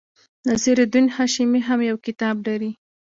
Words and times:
نصیر 0.47 0.77
الدین 0.83 1.07
هاشمي 1.15 1.61
هم 1.67 1.79
یو 1.89 1.97
کتاب 2.05 2.35
لري. 2.47 2.71